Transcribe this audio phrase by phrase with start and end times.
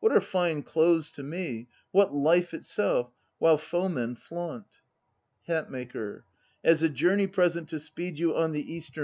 [0.00, 4.80] What are fine clothes to me, what life itself while foemen flaunt?
[5.46, 6.24] HATMAKER.
[6.64, 8.96] As a journey present to speed you on the Eastern road